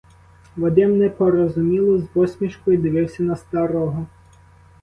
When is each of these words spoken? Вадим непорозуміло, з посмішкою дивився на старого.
Вадим 0.55 0.97
непорозуміло, 0.99 1.97
з 1.99 2.03
посмішкою 2.07 2.77
дивився 2.77 3.23
на 3.23 3.35
старого. 3.35 4.07